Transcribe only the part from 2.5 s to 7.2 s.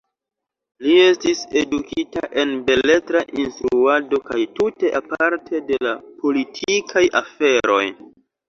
beletra instruado kaj tute aparte de la politikaj